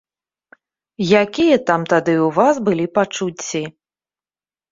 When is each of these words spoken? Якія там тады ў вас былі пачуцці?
Якія 1.23 1.57
там 1.67 1.81
тады 1.91 2.15
ў 2.15 2.27
вас 2.39 2.55
былі 2.69 2.85
пачуцці? 2.97 3.61